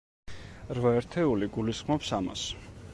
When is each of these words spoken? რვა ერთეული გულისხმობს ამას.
რვა 0.79 0.95
ერთეული 1.03 1.51
გულისხმობს 1.59 2.15
ამას. 2.21 2.49